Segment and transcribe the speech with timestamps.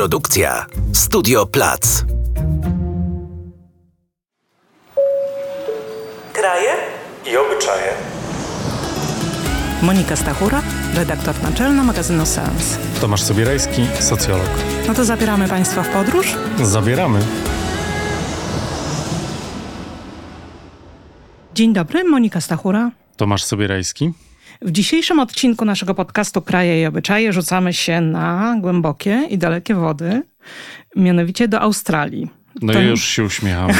[0.00, 2.04] Produkcja Studio Plac.
[6.32, 6.70] Kraje
[7.26, 7.92] i obyczaje.
[9.82, 10.62] Monika Stachura,
[10.94, 12.78] redaktor naczelna magazynu Sens.
[13.00, 14.48] Tomasz Sobierajski, socjolog.
[14.88, 16.36] No to zabieramy Państwa w podróż?
[16.62, 17.20] Zabieramy.
[21.54, 22.90] Dzień dobry, Monika Stachura.
[23.16, 24.12] Tomasz Sobierajski.
[24.62, 30.22] W dzisiejszym odcinku naszego podcastu Kraje i Obyczaje rzucamy się na głębokie i dalekie wody,
[30.96, 32.30] mianowicie do Australii.
[32.62, 33.70] No to, już się uśmiecham.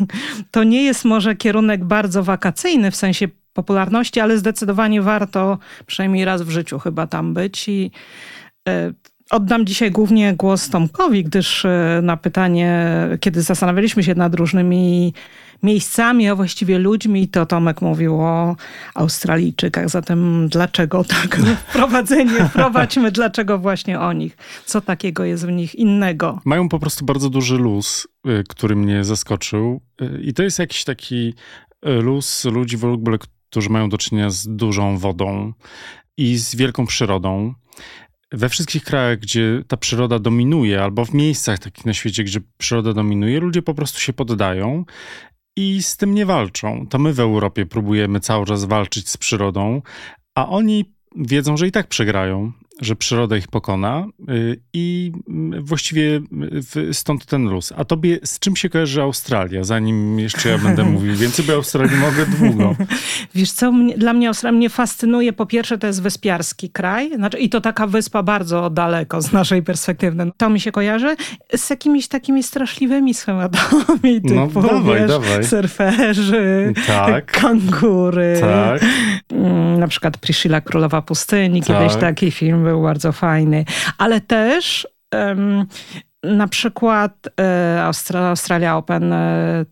[0.50, 6.42] To nie jest może kierunek bardzo wakacyjny w sensie popularności, ale zdecydowanie warto przynajmniej raz
[6.42, 7.90] w życiu chyba tam być i
[8.68, 8.92] e,
[9.30, 12.88] Oddam dzisiaj głównie głos Tomkowi, gdyż e, na pytanie,
[13.20, 15.14] kiedy zastanawialiśmy się nad różnymi
[15.62, 18.56] miejscami, a właściwie ludźmi, to Tomek mówił o
[18.94, 19.88] Australijczykach.
[19.88, 21.36] Zatem dlaczego tak
[21.68, 24.36] wprowadzenie, wprowadźmy, dlaczego właśnie o nich?
[24.64, 26.40] Co takiego jest w nich innego?
[26.44, 29.80] Mają po prostu bardzo duży luz, y, który mnie zaskoczył.
[30.02, 31.34] Y, I to jest jakiś taki
[31.86, 33.18] y, luz ludzi w ogóle,
[33.50, 35.52] którzy mają do czynienia z dużą wodą
[36.16, 37.54] i z wielką przyrodą
[38.32, 42.92] we wszystkich krajach, gdzie ta przyroda dominuje, albo w miejscach takich na świecie, gdzie przyroda
[42.92, 44.84] dominuje, ludzie po prostu się poddają
[45.56, 46.86] i z tym nie walczą.
[46.86, 49.82] To my w Europie próbujemy cały czas walczyć z przyrodą,
[50.34, 56.20] a oni wiedzą, że i tak przegrają że przyroda ich pokona y, i mm, właściwie
[56.76, 57.72] y, stąd ten luz.
[57.76, 61.96] A tobie z czym się kojarzy Australia, zanim jeszcze ja będę mówił więcej, bo Australii
[61.96, 62.76] mogę długo.
[63.34, 65.32] Wiesz co, dla mnie Australia mnie fascynuje.
[65.32, 69.62] Po pierwsze to jest wyspiarski kraj znaczy, i to taka wyspa bardzo daleko z naszej
[69.62, 70.30] perspektywy.
[70.36, 71.16] To mi się kojarzy
[71.56, 75.44] z jakimiś takimi straszliwymi schematami no, typu, dawaj, wiesz, dawaj.
[75.44, 77.32] surferzy, tak.
[77.32, 78.38] kangury.
[78.40, 78.82] Tak.
[79.30, 81.78] Mm, na przykład Priscilla Królowa Pustyni, tak.
[81.78, 83.64] kiedyś taki film był bardzo fajny.
[83.98, 85.66] Ale też um,
[86.22, 87.82] na przykład e,
[88.28, 89.64] Australia Open e,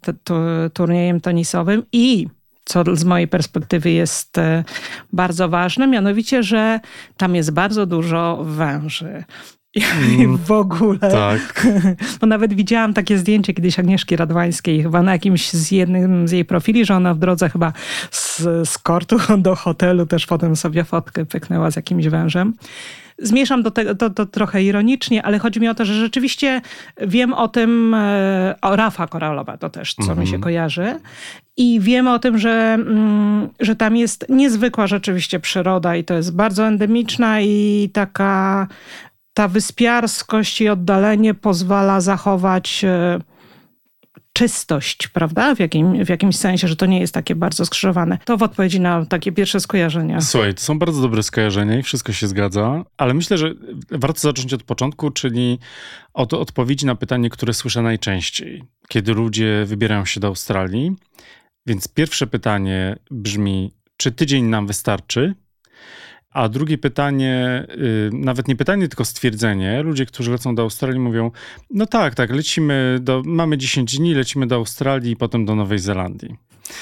[0.73, 2.27] turniejem tenisowym i
[2.65, 4.65] co z mojej perspektywy jest e,
[5.13, 6.81] bardzo ważne, mianowicie, że
[7.17, 9.25] tam jest bardzo dużo węży.
[9.77, 10.99] Mm, w ogóle.
[10.99, 11.67] Tak.
[12.21, 16.45] Bo nawet widziałam takie zdjęcie kiedyś Agnieszki Radwańskiej, chyba na jakimś z jednym z jej
[16.45, 17.73] profili, że ona w drodze chyba
[18.11, 22.55] z, z kortu do hotelu też potem sobie fotkę pyknęła z jakimś wężem.
[23.23, 26.61] Zmieszam do tego to, to trochę ironicznie, ale chodzi mi o to, że rzeczywiście
[27.01, 30.43] wiem o tym, e, o Rafa Koralowa to też, co mi się mhm.
[30.43, 31.01] kojarzy.
[31.57, 36.37] I wiemy o tym, że, mm, że tam jest niezwykła rzeczywiście przyroda i to jest
[36.37, 38.67] bardzo endemiczna i taka
[39.35, 43.21] ta wyspiarskość i oddalenie pozwala zachować e,
[44.33, 45.55] czystość, prawda?
[45.55, 48.19] W, jakim, w jakimś sensie, że to nie jest takie bardzo skrzyżowane.
[48.25, 50.21] To w odpowiedzi na takie pierwsze skojarzenia.
[50.21, 53.55] Słuchaj, to są bardzo dobre skojarzenia i wszystko się zgadza, ale myślę, że
[53.91, 55.59] warto zacząć od początku, czyli
[56.15, 60.97] od odpowiedzi na pytanie, które słyszę najczęściej, kiedy ludzie wybierają się do Australii.
[61.67, 65.35] Więc pierwsze pytanie brzmi, czy tydzień nam wystarczy?
[66.31, 69.83] A drugie pytanie, y, nawet nie pytanie, tylko stwierdzenie.
[69.83, 71.31] Ludzie, którzy lecą do Australii mówią,
[71.71, 75.79] no tak, tak, lecimy, do, mamy 10 dni, lecimy do Australii i potem do Nowej
[75.79, 76.37] Zelandii.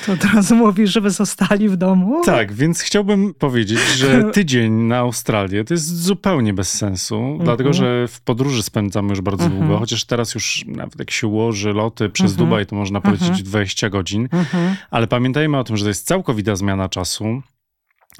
[0.06, 2.22] To od razu mówisz, żeby zostali w domu?
[2.24, 7.44] Tak, więc chciałbym powiedzieć, że tydzień na Australię to jest zupełnie bez sensu, mm -hmm.
[7.44, 9.60] dlatego że w podróży spędzamy już bardzo mm -hmm.
[9.60, 12.38] długo, chociaż teraz już nawet jak się ułoży loty przez mm -hmm.
[12.38, 14.76] Dubaj, to można mm 20 godzin, mhm.
[14.90, 17.42] ale pamiętajmy o tym, że to jest całkowita zmiana czasu.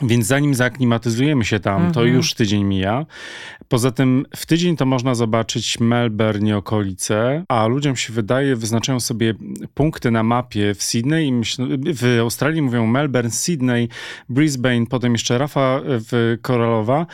[0.02, 2.16] Więc zanim zaaklimatyzujemy się tam, to mhm.
[2.16, 3.06] już tydzień mija.
[3.68, 9.00] Poza tym w tydzień to można zobaczyć Melbourne i okolice, a ludziom się wydaje, wyznaczają
[9.00, 9.34] sobie
[9.74, 11.42] punkty na mapie w Sydney i
[11.94, 13.88] w Australii mówią Melbourne, Sydney,
[14.28, 17.06] Brisbane, potem jeszcze Rafa w Koralowa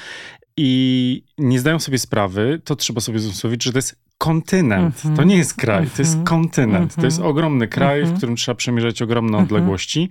[0.56, 5.04] i nie zdają sobie sprawy, to trzeba sobie zmysłowić, że to jest kontynent.
[5.04, 5.16] Mm -hmm.
[5.16, 5.96] To nie jest kraj, mm -hmm.
[5.96, 6.26] to jest mhm.
[6.26, 6.76] kontynent.
[6.76, 7.00] Mm -hmm.
[7.00, 7.30] To jest mhm.
[7.30, 8.16] ogromny kraj, w mhm.
[8.16, 10.08] którym trzeba przemierzać ogromne odległości.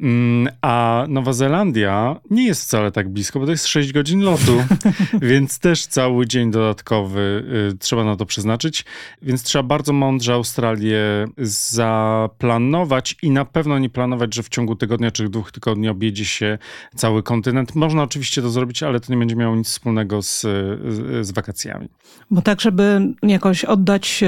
[0.00, 4.64] Mm, a Nowa Zelandia nie jest wcale tak blisko, bo to jest 6 godzin lotu,
[5.22, 7.44] więc też cały dzień dodatkowy
[7.74, 8.84] y, trzeba na to przeznaczyć.
[9.22, 11.00] Więc trzeba bardzo mądrze Australię
[11.38, 16.58] zaplanować i na pewno nie planować, że w ciągu tygodnia czy dwóch tygodni objedzie się
[16.94, 17.74] cały kontynent.
[17.74, 21.88] Można oczywiście to zrobić, ale to nie będzie miało nic wspólnego z, z, z wakacjami.
[22.30, 24.24] Bo tak, żeby jakoś oddać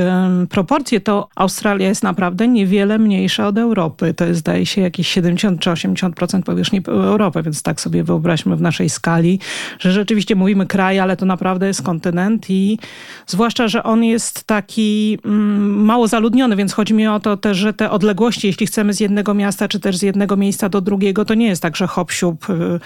[0.48, 4.14] proporcje, to Australia jest naprawdę niewiele mniejsza od Europy.
[4.14, 8.60] To jest, zdaje się, jakieś 70 czy 80% powierzchni Europy, więc tak sobie wyobraźmy w
[8.60, 9.40] naszej skali,
[9.78, 12.78] że rzeczywiście mówimy kraj, ale to naprawdę jest kontynent i
[13.26, 17.72] zwłaszcza, że on jest taki mm, mało zaludniony, więc chodzi mi o to też, że
[17.72, 21.34] te odległości, jeśli chcemy z jednego miasta, czy też z jednego miejsca do drugiego, to
[21.34, 22.80] nie jest tak, że hop siup y,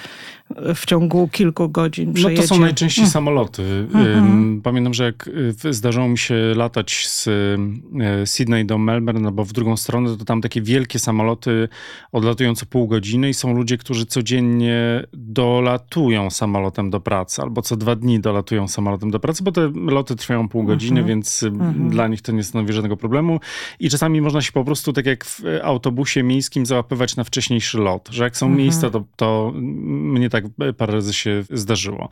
[0.75, 2.43] w ciągu kilku godzin przejedzie.
[2.43, 3.11] No to są najczęściej mm.
[3.11, 3.87] samoloty.
[3.95, 4.61] Mhm.
[4.63, 5.29] Pamiętam, że jak
[5.65, 10.25] y, zdarzało mi się latać z y, Sydney do Melbourne albo w drugą stronę, to
[10.25, 11.69] tam takie wielkie samoloty
[12.13, 17.77] odlatują co pół godziny i są ludzie, którzy codziennie dolatują samolotem do pracy albo co
[17.77, 21.09] dwa dni dolatują samolotem do pracy, bo te loty trwają pół godziny, mhm.
[21.09, 21.91] więc mhm.
[21.91, 23.41] dla nich to nie stanowi żadnego problemu.
[23.81, 28.09] I czasami można się po prostu, tak jak w autobusie miejskim, załapywać na wcześniejszy lot,
[28.11, 30.42] że jak są miejsca, to, to mnie tak
[30.77, 32.09] parę razy się zdarzyło.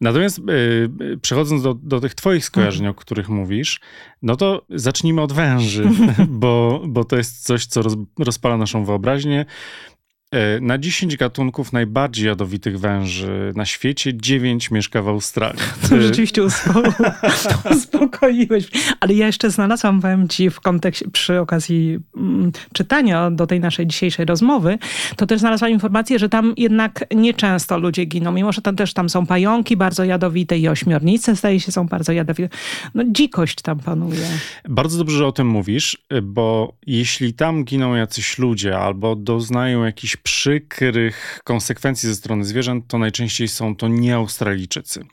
[0.00, 0.38] Natomiast
[0.98, 3.80] yy, przechodząc do, do tych twoich skojarzeń, o których mówisz,
[4.22, 5.90] no to zacznijmy od węży,
[6.28, 9.46] bo, bo to jest coś, co roz, rozpala naszą wyobraźnię.
[10.30, 15.62] E, na 10 gatunków najbardziej jadowitych węży na świecie 9 mieszka w Australii.
[15.88, 16.42] To rzeczywiście
[17.76, 18.68] uspokoiłeś.
[19.00, 23.86] Ale ja jeszcze znalazłam, powiem ci, w kontekście, przy okazji mm, czytania do tej naszej
[23.86, 24.78] dzisiejszej rozmowy,
[25.16, 29.08] to też znalazłam informację, że tam jednak nieczęsto ludzie giną, mimo że tam też tam
[29.08, 32.48] są pająki bardzo jadowite i ośmiornice, zdaje się, są bardzo jadowite.
[32.94, 34.26] No dzikość tam panuje.
[34.68, 40.17] Bardzo dobrze, że o tym mówisz, bo jeśli tam giną jacyś ludzie albo doznają jakichś
[40.22, 45.04] przykrych konsekwencji ze strony zwierząt, to najczęściej są to nie Australijczycy.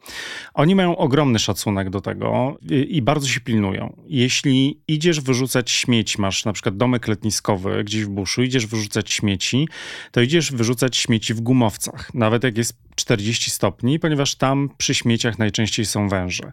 [0.54, 2.58] Oni mają ogromny szacunek do tego
[2.88, 3.98] i bardzo się pilnują.
[4.08, 9.68] Jeśli idziesz wyrzucać śmieci, masz na przykład domek letniskowy gdzieś w buszu, idziesz wyrzucać śmieci,
[10.12, 15.40] to idziesz wyrzucać śmieci w gumowcach, nawet jak jest 40 stopni, ponieważ tam przy śmieciach
[15.40, 16.52] najczęściej są węże.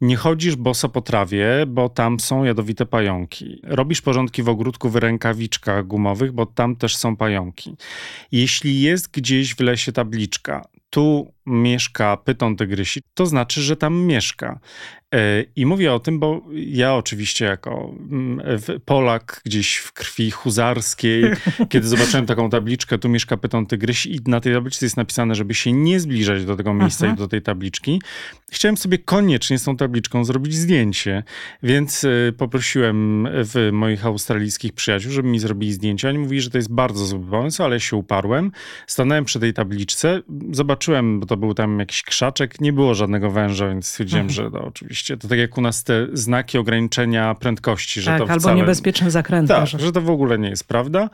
[0.00, 3.60] Nie chodzisz boso po trawie, bo tam są jadowite pająki.
[3.64, 7.76] Robisz porządki w ogródku w rękawiczkach gumowych, bo tam też są pająki.
[8.32, 14.60] Jeśli jest gdzieś w lesie tabliczka, tu mieszka pyton tygrysi, to znaczy, że tam mieszka.
[15.14, 18.40] E, I mówię o tym, bo ja oczywiście jako mm,
[18.84, 21.24] Polak gdzieś w krwi huzarskiej,
[21.70, 25.54] kiedy zobaczyłem taką tabliczkę, tu mieszka pyton tygrysi i na tej tabliczce jest napisane, żeby
[25.54, 27.14] się nie zbliżać do tego miejsca Aha.
[27.14, 28.02] i do tej tabliczki,
[28.52, 31.22] chciałem sobie koniecznie z tą tabliczką zrobić zdjęcie,
[31.62, 36.08] więc e, poprosiłem w moich australijskich przyjaciół, żeby mi zrobili zdjęcie.
[36.08, 38.52] Oni mówili, że to jest bardzo zły pomysł, ale ja się uparłem.
[38.86, 43.68] Stanąłem przy tej tabliczce, zobaczyłem, bo to był tam jakiś krzaczek, nie było żadnego węża,
[43.68, 44.34] więc stwierdziłem, mhm.
[44.34, 48.28] że to oczywiście, to tak jak u nas te znaki ograniczenia prędkości, że tak, to
[48.28, 48.56] albo wcale...
[48.56, 49.48] niebezpieczny zakręt.
[49.48, 51.10] Tak, że to w ogóle nie jest prawda.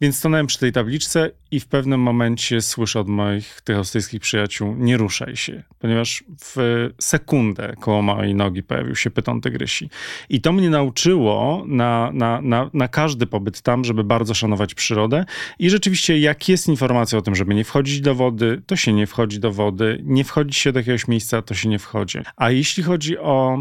[0.00, 4.74] Więc stanąłem przy tej tabliczce i w pewnym momencie słyszę od moich tych australijskich przyjaciół,
[4.78, 9.90] nie ruszaj się, ponieważ w sekundę koło mojej nogi pojawił się pyton tygrysi.
[10.28, 15.24] I to mnie nauczyło na, na, na, na każdy pobyt tam, żeby bardzo szanować przyrodę
[15.58, 19.06] i rzeczywiście jak jest informacja o tym, żeby nie wchodzić do wody, to się nie
[19.06, 19.63] wchodzi do wody,
[20.02, 22.18] nie wchodzi się do jakiegoś miejsca, to się nie wchodzi.
[22.36, 23.58] A jeśli chodzi o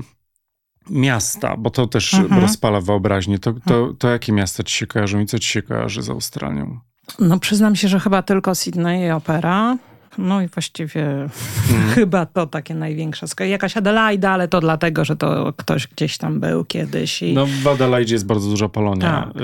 [0.89, 2.41] miasta, bo to też mhm.
[2.41, 6.01] rozpala wyobraźnię, to, to, to jakie miasta ci się kojarzą i co ci się kojarzy
[6.01, 6.79] z Australią?
[7.19, 9.77] No przyznam się, że chyba tylko Sydney i Opera.
[10.18, 11.30] No i właściwie mm.
[11.95, 13.25] chyba to takie największe.
[13.48, 17.21] Jakaś Adelaida, ale to dlatego, że to ktoś gdzieś tam był kiedyś.
[17.21, 17.33] I...
[17.33, 19.44] No w Adelaide jest bardzo duża Polonia, tak.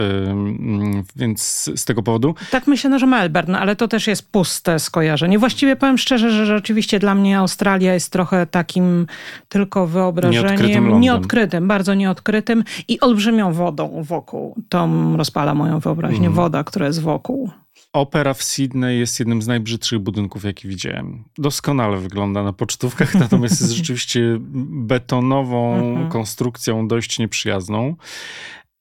[1.15, 2.35] więc z tego powodu...
[2.51, 5.39] Tak myślę, no, że Melbourne, ale to też jest puste skojarzenie.
[5.39, 9.07] Właściwie powiem szczerze, że rzeczywiście dla mnie Australia jest trochę takim
[9.49, 10.45] tylko wyobrażeniem.
[10.45, 14.55] Nieodkrytym, nieodkrytym bardzo nieodkrytym i olbrzymią wodą wokół.
[14.69, 16.27] To rozpala moją wyobraźnię.
[16.27, 16.33] Mm.
[16.33, 17.49] Woda, która jest wokół.
[17.93, 21.23] Opera w Sydney jest jednym z najbrzydszych budynków, jaki widziałem.
[21.37, 24.37] Doskonale wygląda na pocztówkach, natomiast jest rzeczywiście
[24.69, 26.09] betonową mhm.
[26.09, 27.95] konstrukcją dość nieprzyjazną.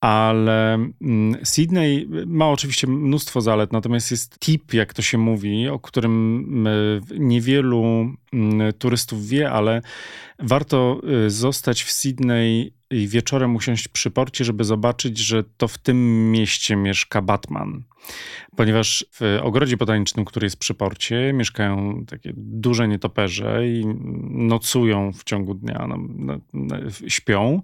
[0.00, 5.78] Ale mm, Sydney ma oczywiście mnóstwo zalet, natomiast jest tip, jak to się mówi, o
[5.78, 6.66] którym
[7.18, 7.84] niewielu
[8.32, 9.82] mm, turystów wie, ale
[10.38, 15.78] warto y, zostać w Sydney i wieczorem usiąść przy porcie, żeby zobaczyć, że to w
[15.78, 17.82] tym mieście mieszka Batman.
[18.56, 23.86] Ponieważ w ogrodzie botanicznym, który jest przy porcie, mieszkają takie duże nietoperze i
[24.30, 26.76] nocują w ciągu dnia, no, no, no,
[27.08, 27.62] śpią.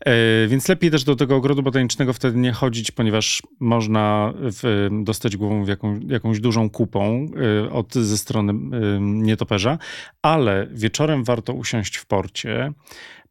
[0.00, 0.12] E,
[0.48, 5.64] więc lepiej też do tego ogrodu botanicznego wtedy nie chodzić, ponieważ można w, dostać głową
[5.64, 7.26] w jaką, jakąś dużą kupą
[7.64, 9.78] e, od, ze strony e, nietoperza,
[10.22, 12.72] ale wieczorem warto usiąść w porcie,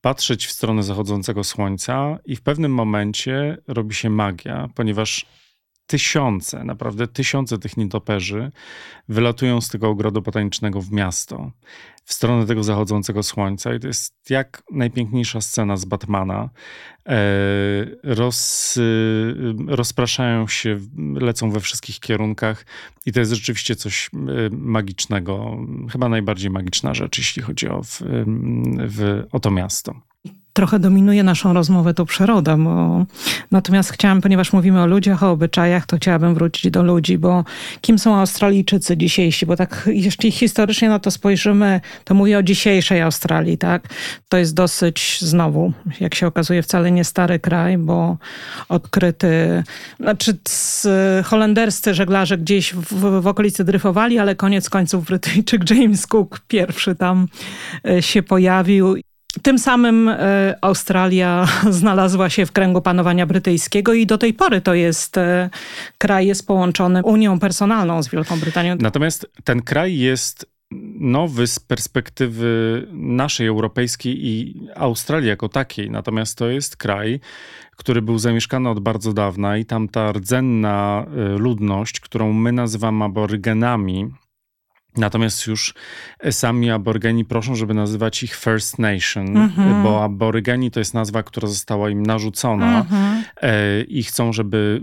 [0.04, 5.26] patrzeć w stronę zachodzącego słońca i w pewnym momencie robi się magia, ponieważ
[5.88, 8.52] tysiące, naprawdę tysiące tych nietoperzy
[9.10, 11.52] wylatują z tego ogrodu botanicznego w miasto,
[12.06, 13.76] w stronę tego zachodzącego słońca.
[13.76, 16.50] I to jest jak najpiękniejsza scena z Batmana.
[17.08, 17.20] E,
[18.04, 18.80] roz,
[19.68, 20.80] rozpraszają się,
[21.16, 22.66] lecą we wszystkich kierunkach
[23.06, 24.20] i to jest rzeczywiście coś e,
[24.52, 25.58] magicznego.
[25.92, 28.02] Chyba najbardziej magiczna rzecz, jeśli chodzi o, w,
[28.88, 30.13] w, o to miasto.
[30.54, 33.06] Trochę dominuje naszą rozmowę to przyroda, bo
[33.52, 37.44] natomiast chciałam, ponieważ mówimy o ludziach, o obyczajach, to chciałabym wrócić do ludzi, bo
[37.82, 43.02] kim są Australijczycy dzisiejsi, bo tak jeśli historycznie na to spojrzymy, to mówię o dzisiejszej
[43.02, 43.88] Australii, tak?
[44.30, 48.18] To jest dosyć znowu, jak się okazuje, wcale nie stary kraj, bo
[48.70, 49.64] odkryty,
[50.00, 50.38] znaczy
[51.26, 57.28] holenderscy żeglarze gdzieś w, w okolicy dryfowali, ale koniec końców Brytyjczyk James Cook pierwszy tam
[57.88, 58.96] e, się pojawił
[59.42, 64.74] tym samym e, Australia znalazła się w kręgu panowania brytyjskiego i do tej pory to
[64.74, 65.50] jest e,
[65.98, 68.76] kraj jest połączony Unią personalną z Wielką Brytanią.
[68.80, 70.54] Natomiast ten kraj jest
[71.00, 75.92] nowy z perspektywy naszej europejskiej i Australii jako takiej.
[75.92, 77.20] Natomiast to jest kraj,
[77.76, 83.06] który był zamieszkany od bardzo dawna i tam ta rdzenna e, ludność, którą my nazywamy
[83.06, 84.12] aborygenami,
[84.98, 85.74] Natomiast już
[86.32, 89.84] sami aborygeni proszą, żeby nazywać ich First Nation, mm-hmm.
[89.84, 93.86] bo aborygeni to jest nazwa, która została im narzucona mm-hmm.
[93.88, 94.82] i chcą, żeby,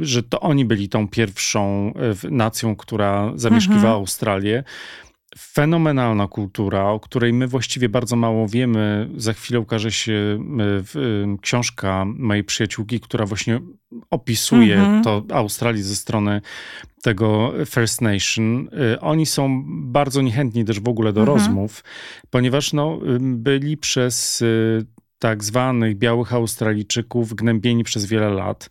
[0.00, 1.92] że to oni byli tą pierwszą
[2.24, 4.00] e, nacją, która zamieszkiwała mm-hmm.
[4.00, 4.64] Australię
[5.38, 9.10] fenomenalna kultura, o której my właściwie bardzo mało wiemy.
[9.16, 13.60] Za chwilę ukaże się e, e, książka mojej przyjaciółki, która właśnie
[14.10, 15.04] opisuje mm -hmm.
[15.04, 16.40] to Australii ze strony
[17.02, 18.68] tego First Nation.
[18.92, 21.38] E, oni są bardzo niechętni też w ogóle do mm -hmm.
[21.38, 21.84] rozmów,
[22.30, 24.44] ponieważ no, byli przez
[25.18, 28.68] tak zwanych białych Australijczyków gnębieni przez wiele lat.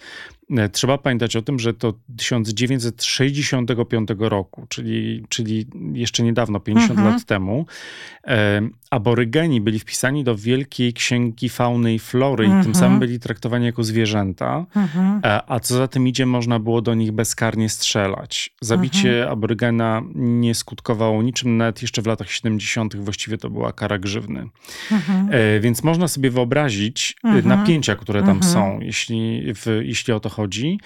[0.52, 7.10] E, trzeba pamiętać o tym, że to 1965 roku, czyli, czyli jeszcze niedawno, 50 mhm.
[7.10, 7.66] lat temu,
[8.28, 8.62] e,
[8.92, 12.62] aborygeni byli wpisani do Wielkiej Księgi Fauny i Flory mhm.
[12.62, 15.22] i tym samym byli traktowani jako zwierzęta, mhm.
[15.24, 18.50] E, a co za tym idzie, można było do nich bezkarnie strzelać.
[18.62, 19.32] Zabicie mhm.
[19.32, 22.96] aborygena nie skutkowało niczym, nawet jeszcze w latach 70.
[22.96, 24.50] właściwie to była kara grzywny.
[24.92, 25.30] Mhm.
[25.32, 27.48] E, więc można sobie wyobrazić mhm.
[27.48, 30.80] napięcia, które tam są, jeśli, w, jeśli o to chodzi.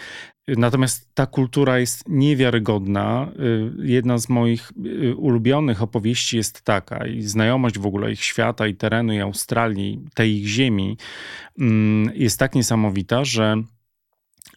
[0.58, 3.32] Natomiast ta kultura jest niewiarygodna.
[3.40, 8.68] Y, jedna z moich y, ulubionych opowieści jest taka, i znajomość w ogóle ich świata
[8.68, 10.98] i terenu i Australii, tej ich ziemi
[11.60, 13.64] mm, jest tak niesamowita, że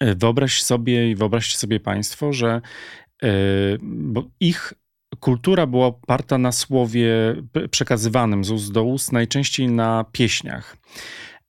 [0.02, 2.60] y, wyobraź sobie i wyobraźcie sobie Państwo, że
[4.40, 4.74] ich
[5.20, 7.08] kultura była oparta na słowie
[7.70, 10.76] przekazywanym z ust do ust, najczęściej na pieśniach.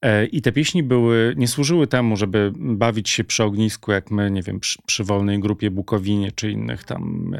[0.03, 4.31] E, I te pieśni były, nie służyły temu, żeby bawić się przy ognisku, jak my,
[4.31, 7.39] nie wiem, przy, przy wolnej grupie Bukowinie czy innych tam e,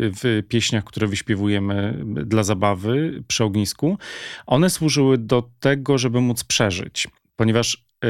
[0.00, 3.98] w pieśniach, które wyśpiewujemy dla zabawy przy ognisku.
[4.46, 8.08] One służyły do tego, żeby móc przeżyć, ponieważ e,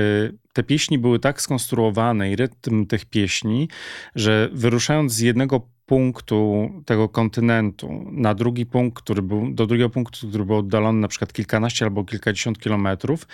[0.53, 3.69] te pieśni były tak skonstruowane i rytm tych pieśni,
[4.15, 10.29] że wyruszając z jednego punktu tego kontynentu na drugi punkt, który był, do drugiego punktu,
[10.29, 13.27] który był oddalony na przykład kilkanaście albo kilkadziesiąt kilometrów,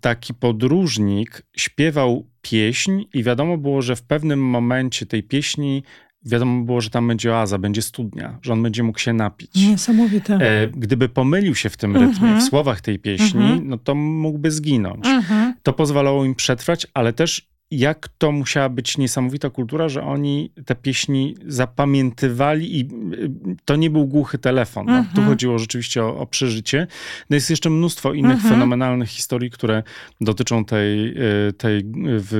[0.00, 5.82] taki podróżnik śpiewał pieśń i wiadomo było, że w pewnym momencie tej pieśni
[6.24, 9.54] wiadomo było, że tam będzie oaza, będzie studnia, że on będzie mógł się napić.
[9.54, 10.34] Niesamowite.
[10.34, 12.42] E, gdyby pomylił się w tym rytmie, w mhm.
[12.42, 13.68] słowach tej pieśni, mhm.
[13.68, 15.06] no to mógłby zginąć.
[15.06, 15.54] Mhm.
[15.62, 20.74] To pozwalało im przetrwać, ale też jak to musiała być niesamowita kultura, że oni te
[20.74, 22.80] pieśni zapamiętywali i
[23.14, 24.86] y, to nie był głuchy telefon.
[24.86, 25.28] No, tu mhm.
[25.28, 26.86] chodziło rzeczywiście o, o przeżycie.
[27.30, 28.54] No jest jeszcze mnóstwo innych mhm.
[28.54, 29.82] fenomenalnych historii, które
[30.20, 31.84] dotyczą tej, y, tej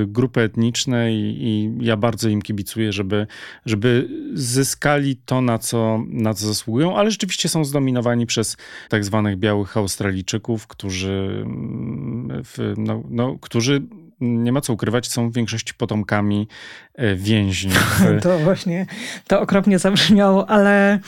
[0.07, 3.27] grupy etnicznej i ja bardzo im kibicuję, żeby,
[3.67, 8.57] żeby zyskali to, na co, na co zasługują, ale rzeczywiście są zdominowani przez
[8.89, 12.43] tak zwanych białych Australijczyków, którzy, mm,
[12.77, 13.83] no, no, którzy
[14.23, 16.49] nie ma co ukrywać, są w większości potomkami
[16.95, 18.03] e, więźniów.
[18.23, 18.87] To właśnie,
[19.27, 20.99] to okropnie zabrzmiało, ale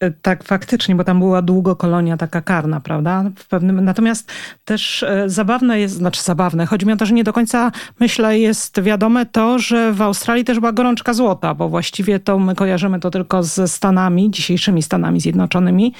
[0.00, 3.24] e, tak faktycznie, bo tam była długo kolonia taka karna, prawda?
[3.36, 4.32] W pewnym, natomiast
[4.64, 8.38] też e, zabawne jest, znaczy zabawne, chodzi mi o to, że nie do końca, myślę,
[8.38, 13.00] jest wiadome to, że w Australii też była gorączka złota, bo właściwie to my kojarzymy
[13.00, 15.94] to tylko ze Stanami, dzisiejszymi Stanami Zjednoczonymi,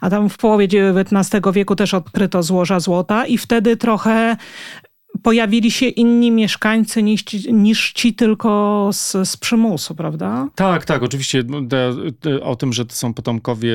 [0.00, 4.36] a tam w połowie XIX wieku też odkryto złoża złota i wtedy trochę
[5.22, 10.48] pojawili się inni mieszkańcy niż ci, niż ci tylko z, z przymusu, prawda?
[10.54, 11.44] Tak, tak, oczywiście.
[12.42, 13.74] O tym, że to są potomkowie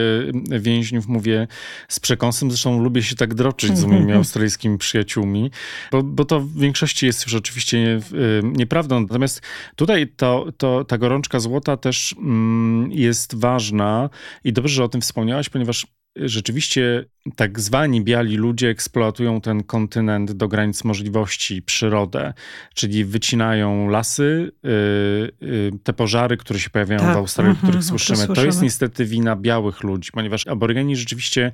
[0.60, 1.48] więźniów mówię
[1.88, 5.52] z przekąsem, zresztą lubię się tak droczyć z moimi australijskimi przyjaciółmi,
[5.92, 8.00] bo, bo to w większości jest już oczywiście nie,
[8.44, 9.42] nieprawdą, natomiast
[9.76, 14.10] tutaj to, to, ta gorączka złota też mm, jest ważna
[14.44, 17.06] i dobrze, że o tym wspomniałaś, ponieważ rzeczywiście
[17.36, 22.34] tak zwani biali ludzie eksploatują ten kontynent do granic możliwości, przyrodę,
[22.74, 27.14] czyli wycinają lasy, yy, yy, te pożary, które się pojawiają tak.
[27.14, 28.36] w Australii, o których mm -hmm, słyszymy.
[28.36, 31.52] To jest niestety wina białych ludzi, ponieważ aborygeni rzeczywiście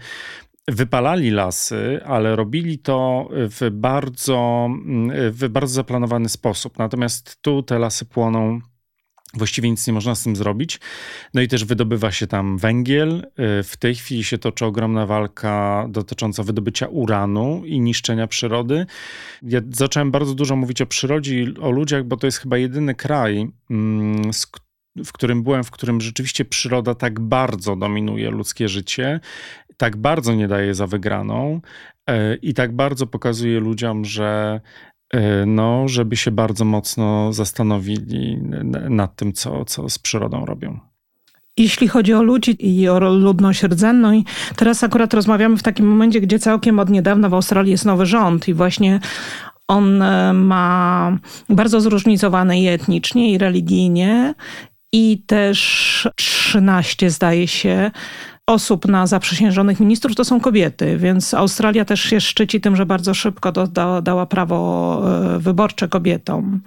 [0.67, 4.69] wypalali lasy, ale robili to w bardzo,
[5.31, 6.77] w bardzo zaplanowany sposób.
[6.77, 8.59] Natomiast tu te lasy płoną
[9.33, 10.79] Właściwie nic nie można z tym zrobić.
[11.33, 13.27] No i też wydobywa się tam węgiel.
[13.63, 18.85] W tej chwili się toczy ogromna walka dotycząca wydobycia uranu i niszczenia przyrody.
[19.41, 22.95] Ja zacząłem bardzo dużo mówić o przyrodzie i o ludziach, bo to jest chyba jedyny
[22.95, 24.31] kraj, mm,
[25.05, 29.19] w którym byłem, w którym rzeczywiście przyroda tak bardzo dominuje ludzkie życie,
[29.77, 31.61] tak bardzo nie daje za wygraną
[32.09, 34.61] e, i tak bardzo pokazuje ludziom, że
[35.45, 38.37] no, żeby się bardzo mocno zastanowili
[38.89, 40.79] nad tym, co, co z przyrodą robią.
[41.57, 44.25] Jeśli chodzi o ludzi i o ludność rdzenną, i
[44.55, 48.47] teraz akurat rozmawiamy w takim momencie, gdzie całkiem od niedawna w Australii jest nowy rząd
[48.47, 48.99] i właśnie
[49.67, 51.17] on e, ma
[51.49, 54.33] bardzo zróżnicowane i etnicznie, i religijnie,
[54.93, 57.91] i też 13, zdaje się,
[58.49, 63.13] osób na zaprzysiężonych ministrów to są kobiety, więc Australia też się szczyci tym, że bardzo
[63.13, 65.01] szybko dała, dała prawo
[65.35, 66.61] e, wyborcze kobietom.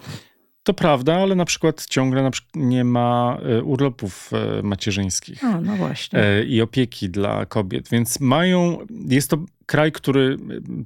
[0.63, 5.45] To prawda, ale na przykład ciągle na przykład nie ma e, urlopów e, macierzyńskich.
[5.45, 6.21] A, no właśnie.
[6.47, 8.79] I opieki dla kobiet, więc mają,
[9.09, 10.37] jest to kraj, który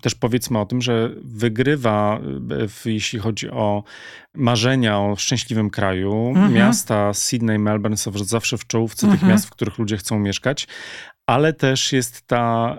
[0.02, 2.20] też powiedzmy o tym, że wygrywa,
[2.68, 3.84] w, jeśli chodzi o
[4.34, 6.28] marzenia o szczęśliwym kraju.
[6.28, 6.52] Mhm.
[6.52, 9.20] Miasta Sydney, Melbourne są zawsze w czołówce mhm.
[9.20, 10.68] tych miast, w których ludzie chcą mieszkać,
[11.26, 12.76] ale też jest ta,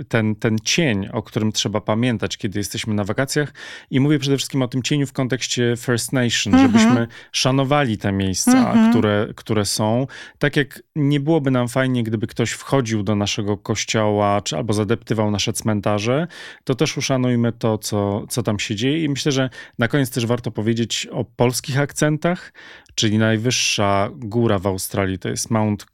[0.00, 3.52] e, ten, ten cień, o którym trzeba pamiętać, kiedy jesteśmy na wakacjach.
[3.90, 6.72] I mówię przede wszystkim o tym cieniu w kontekście First Nation, mhm.
[6.72, 8.90] żebyśmy szanowali te miejsca, mhm.
[8.90, 10.06] które, które są.
[10.38, 15.30] Tak jak nie byłoby nam fajnie, gdyby ktoś wchodził do naszego kościoła, czy albo zadeptywał
[15.30, 16.26] nasze cmentarze,
[16.64, 19.04] to też uszanujmy to, co, co tam się dzieje.
[19.04, 22.52] I myślę, że na koniec też warto powiedzieć o polskich akcentach,
[22.94, 25.86] czyli najwyższa góra w Australii to jest Mount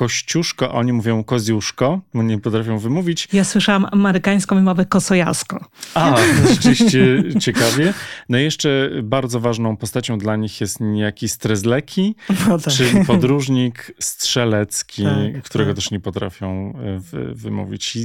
[0.00, 3.28] Kościuszko, a oni mówią Koziuszko, bo nie potrafią wymówić.
[3.32, 5.64] Ja słyszałam amerykańską mowę kosojasko.
[5.94, 6.16] A,
[6.48, 7.94] rzeczywiście ciekawie.
[8.28, 12.14] No i jeszcze bardzo ważną postacią dla nich jest niejaki Strezleki,
[12.48, 12.74] no tak.
[12.74, 15.76] czyli podróżnik strzelecki, tak, którego tak.
[15.76, 17.00] też nie potrafią e,
[17.34, 17.98] wymówić.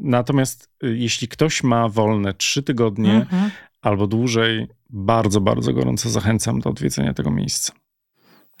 [0.00, 3.50] Natomiast e, jeśli ktoś ma wolne trzy tygodnie mhm.
[3.82, 7.72] albo dłużej, bardzo, bardzo gorąco zachęcam do odwiedzenia tego miejsca.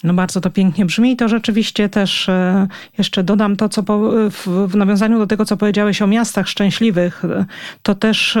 [0.04, 4.10] No bardzo to pięknie brzmi i to rzeczywiście też e, jeszcze dodam to, co po,
[4.30, 7.44] w, nawiązaniu do tego, co powiedziałeś o miastach szczęśliwych, e,
[7.82, 8.38] to też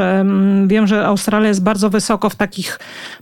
[0.66, 2.78] wiem, że Australia jest bardzo wysoko w takich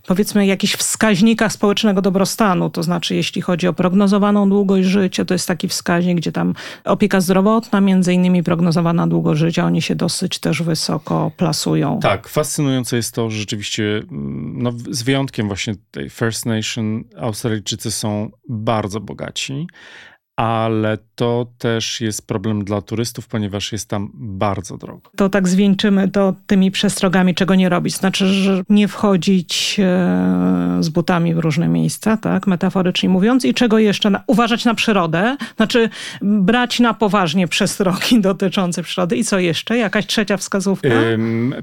[0.07, 5.49] powiedzmy jakichś wskaźnikach społecznego dobrostanu, to znaczy jeśli chodzi o prognozowaną długość życia, to jest
[5.49, 10.63] taki wskaźnik, gdzie tam opieka zdrowotna, między innymi prognozowana długość życia, oni się dosyć też
[10.63, 12.01] wysoko plasują.
[12.03, 17.91] Tak, fascynujące jest to, że rzeczywiście mm, no, z wyjątkiem właśnie tej First Nation Australijczycy
[17.91, 19.67] są bardzo bogaci
[20.37, 25.11] ale to też jest problem dla turystów, ponieważ jest tam bardzo drogo.
[25.17, 27.97] To tak zwieńczymy to tymi przestrogami, czego nie robić.
[27.97, 33.79] Znaczy, że nie wchodzić e, z butami w różne miejsca, tak, metaforycznie mówiąc, i czego
[33.79, 34.11] jeszcze?
[34.11, 35.91] Na, uważać na przyrodę, znaczy
[36.23, 39.17] brać na poważnie przestrogi dotyczące przyrody.
[39.17, 39.79] I co jeszcze?
[39.79, 40.89] Jakaś trzecia wskazówka?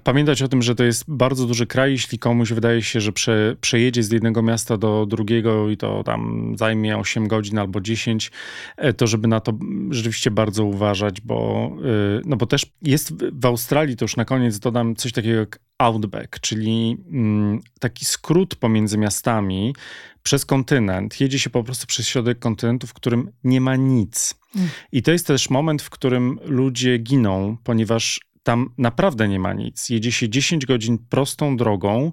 [0.03, 3.55] Pamiętać o tym, że to jest bardzo duży kraj, jeśli komuś wydaje się, że prze,
[3.61, 8.62] przejedzie z jednego miasta do drugiego i to tam zajmie 8 godzin albo 10, E,
[8.97, 9.53] to żeby na to
[9.89, 11.71] rzeczywiście bardzo uważać, bo,
[12.17, 15.59] e, no bo też jest w Australii, to już na koniec dodam coś takiego jak
[15.77, 19.75] outback, czyli mm, taki skrót pomiędzy miastami
[20.23, 21.21] przez kontynent.
[21.21, 24.35] Jedzie się po prostu przez środek kontynentu, w którym nie ma nic.
[24.55, 24.69] Mm.
[24.91, 29.89] I to jest też moment, w którym ludzie giną, ponieważ tam naprawdę nie ma nic.
[29.89, 32.11] Jedzie się 10 godzin prostą drogą,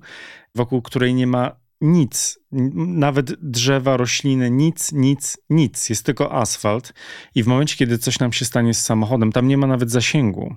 [0.54, 5.90] wokół której nie ma nic, nawet drzewa, rośliny, nic, nic, nic.
[5.90, 6.92] Jest tylko asfalt.
[7.34, 10.54] I w momencie, kiedy coś nam się stanie z samochodem, tam nie ma nawet zasięgu.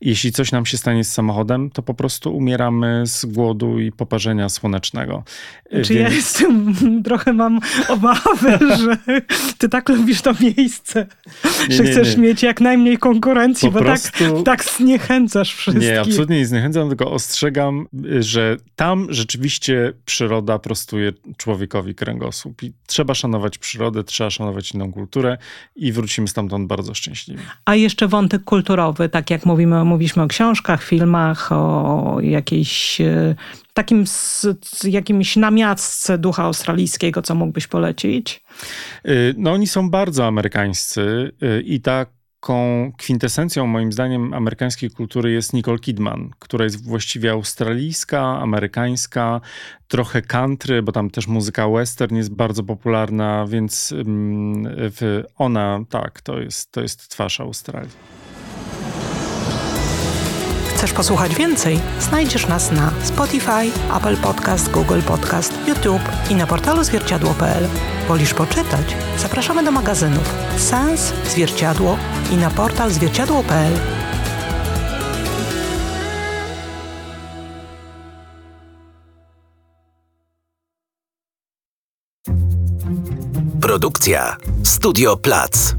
[0.00, 4.48] Jeśli coś nam się stanie z samochodem, to po prostu umieramy z głodu i poparzenia
[4.48, 5.24] słonecznego.
[5.70, 5.90] Czy Więc...
[5.90, 8.98] ja jestem, trochę mam obawy, że
[9.58, 11.06] ty tak lubisz to miejsce,
[11.68, 12.22] nie, że nie, chcesz nie.
[12.22, 14.42] mieć jak najmniej konkurencji, po bo tak- prostu...
[14.42, 15.88] tak, tak zniechęcasz wszystkich.
[15.88, 17.86] Nie, absolutnie nie zniechęcam, tylko ostrzegam,
[18.20, 22.62] że tam rzeczywiście przyroda prostuje człowiekowi kręgosłup.
[22.62, 25.38] I trzeba szanować przyrodę, trzeba szanować inną kulturę
[25.76, 27.42] i wrócimy stamtąd bardzo szczęśliwi.
[27.64, 33.34] A jeszcze wątek kulturowy, tak jak mówimy, mówiliśmy o książkach, filmach, o jakiejś e,
[33.74, 34.04] takim
[34.84, 38.44] jakimś namiastce ducha australijskiego, co mógłbyś polecić?
[39.04, 45.32] E, no oni są bardzo amerykańscy e, i tak taką kwintesencją, moim zdaniem, amerykańskiej kultury
[45.32, 49.40] jest Nicole Kidman, która jest właściwie australijska, amerykańska,
[49.88, 53.94] trochę country, bo tam też muzyka western jest bardzo popularna, więc
[55.38, 58.21] ona, tak, to jest, to jest twarz Australii.
[60.92, 67.68] Posłuchać więcej, znajdziesz nas na Spotify, Apple Podcast, Google Podcast, YouTube i na portalu zwierciadło.pl.
[68.08, 68.96] Wolisz poczytać?
[69.18, 71.96] Zapraszamy do magazynów Sens, Zwierciadło
[72.30, 73.72] i na portal zwierciadło.pl.
[83.60, 85.74] Produkcja Studio Plac.